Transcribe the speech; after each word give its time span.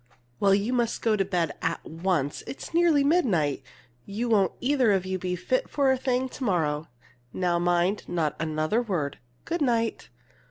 "Well, 0.39 0.55
you 0.55 0.73
must 0.73 1.03
go 1.03 1.15
to 1.15 1.23
bed 1.23 1.51
at 1.61 1.85
once! 1.85 2.41
It's 2.47 2.73
nearly 2.73 3.03
midnight. 3.03 3.61
You 4.03 4.29
won't 4.29 4.53
either 4.59 4.91
of 4.91 5.05
you 5.05 5.19
be 5.19 5.35
fit 5.35 5.69
for 5.69 5.91
a 5.91 5.95
thing 5.99 6.27
to 6.29 6.43
morrow. 6.43 6.87
Now, 7.33 7.59
mind, 7.59 8.09
not 8.09 8.35
another 8.39 8.81
word! 8.81 9.19
Good 9.45 9.61
night!" 9.61 10.09